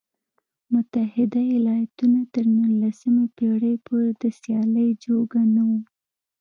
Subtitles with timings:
[0.71, 5.71] متحده ایالتونه تر نولسمې پېړۍ پورې د سیالۍ جوګه نه و.